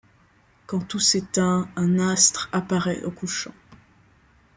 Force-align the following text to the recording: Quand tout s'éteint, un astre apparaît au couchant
Quand 0.65 0.79
tout 0.79 0.97
s'éteint, 0.97 1.69
un 1.75 1.99
astre 1.99 2.49
apparaît 2.53 3.03
au 3.03 3.11
couchant 3.11 3.53